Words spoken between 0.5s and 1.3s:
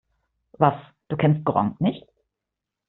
Was, du